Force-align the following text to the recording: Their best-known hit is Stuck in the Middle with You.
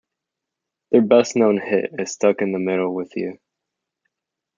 Their 0.89 1.03
best-known 1.03 1.59
hit 1.59 1.91
is 1.99 2.11
Stuck 2.13 2.41
in 2.41 2.53
the 2.53 2.57
Middle 2.57 2.91
with 2.91 3.15
You. 3.15 3.37